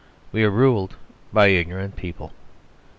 We 0.31 0.43
are 0.43 0.49
ruled 0.49 0.95
by 1.31 1.49
ignorant 1.49 1.95
people. 1.95 2.33